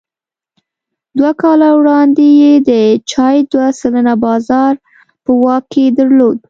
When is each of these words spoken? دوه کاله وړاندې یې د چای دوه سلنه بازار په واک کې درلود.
دوه 1.17 1.31
کاله 1.41 1.69
وړاندې 1.79 2.27
یې 2.41 2.53
د 2.69 2.71
چای 3.11 3.37
دوه 3.51 3.67
سلنه 3.79 4.13
بازار 4.25 4.73
په 5.23 5.31
واک 5.43 5.63
کې 5.73 5.85
درلود. 5.97 6.37